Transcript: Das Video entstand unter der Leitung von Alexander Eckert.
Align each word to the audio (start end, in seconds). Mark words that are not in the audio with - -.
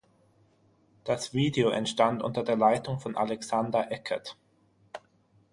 Das 1.03 1.35
Video 1.35 1.69
entstand 1.69 2.23
unter 2.23 2.43
der 2.43 2.57
Leitung 2.57 2.99
von 2.99 3.15
Alexander 3.15 3.91
Eckert. 3.91 4.35